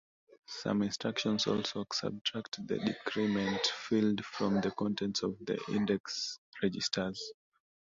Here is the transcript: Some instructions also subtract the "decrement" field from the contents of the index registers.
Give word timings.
Some 0.47 0.81
instructions 0.81 1.45
also 1.45 1.85
subtract 1.93 2.65
the 2.67 2.79
"decrement" 2.79 3.63
field 3.67 4.25
from 4.25 4.59
the 4.59 4.71
contents 4.71 5.21
of 5.21 5.35
the 5.45 5.63
index 5.69 6.39
registers. 6.63 7.21